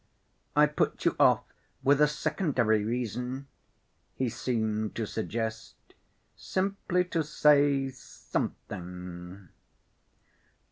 "I 0.55 0.65
put 0.65 1.05
you 1.05 1.15
off 1.19 1.43
with 1.83 2.01
a 2.01 2.07
secondary 2.07 2.83
reason," 2.83 3.45
he 4.15 4.29
seemed 4.29 4.95
to 4.95 5.05
suggest, 5.05 5.75
"simply 6.35 7.05
to 7.05 7.21
say 7.23 7.87
something." 7.89 9.49